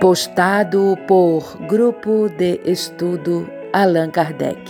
[0.00, 4.60] postado por Grupo de Estudo Allan Kardec.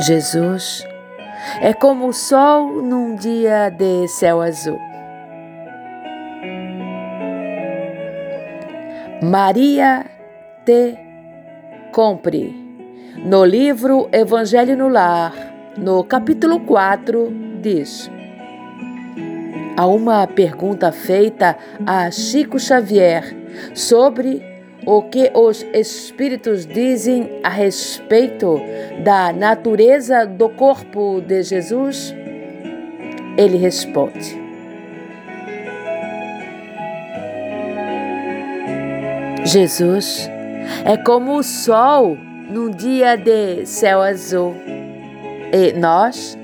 [0.00, 0.86] Jesus
[1.60, 4.78] é como o sol num dia de céu azul.
[9.22, 10.06] Maria
[10.64, 10.98] te
[11.92, 12.60] compre.
[13.24, 15.32] No livro Evangelho no Lar,
[15.76, 18.10] no capítulo 4, diz:
[19.82, 23.36] Há uma pergunta feita a Chico Xavier
[23.74, 24.40] sobre
[24.86, 28.60] o que os espíritos dizem a respeito
[29.02, 32.14] da natureza do corpo de Jesus?
[33.36, 34.40] Ele responde:
[39.44, 40.30] Jesus
[40.84, 42.16] é como o sol
[42.48, 44.54] num dia de céu azul
[45.52, 46.38] e nós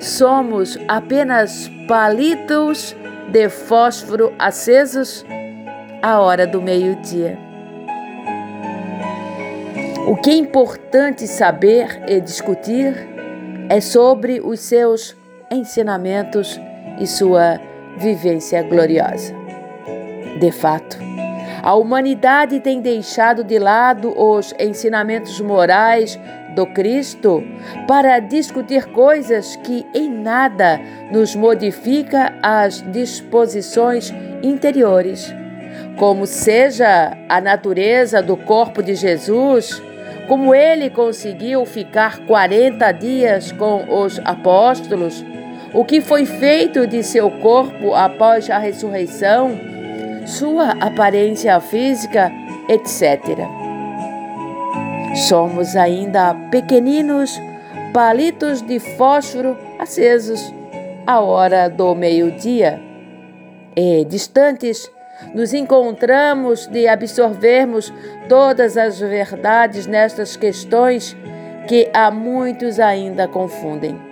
[0.00, 2.96] somos apenas palitos
[3.30, 5.24] de fósforo acesos
[6.02, 7.38] à hora do meio-dia.
[10.06, 12.94] O que é importante saber e discutir
[13.68, 15.16] é sobre os seus
[15.50, 16.60] ensinamentos
[16.98, 17.60] e sua
[17.98, 19.32] vivência gloriosa.
[20.40, 20.98] De fato,
[21.62, 26.18] a humanidade tem deixado de lado os ensinamentos morais
[26.56, 27.42] do Cristo
[27.86, 30.80] para discutir coisas que em nada
[31.12, 35.32] nos modifica as disposições interiores,
[35.96, 39.80] como seja a natureza do corpo de Jesus,
[40.26, 45.24] como ele conseguiu ficar 40 dias com os apóstolos,
[45.72, 49.71] o que foi feito de seu corpo após a ressurreição,
[50.26, 52.30] sua aparência física,
[52.68, 53.38] etc.
[55.28, 57.38] Somos ainda pequeninos
[57.92, 60.52] palitos de fósforo acesos
[61.06, 62.80] à hora do meio-dia.
[63.76, 64.90] E distantes,
[65.34, 67.92] nos encontramos de absorvermos
[68.28, 71.16] todas as verdades nestas questões
[71.68, 74.11] que há muitos ainda confundem.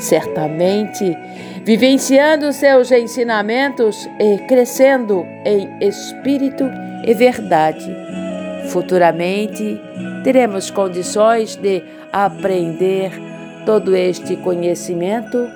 [0.00, 1.16] Certamente,
[1.62, 6.64] vivenciando seus ensinamentos e crescendo em espírito
[7.04, 7.94] e verdade,
[8.70, 9.78] futuramente
[10.24, 13.12] teremos condições de aprender
[13.66, 15.46] todo este conhecimento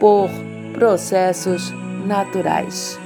[0.00, 0.30] por
[0.72, 1.72] processos
[2.06, 2.98] naturais.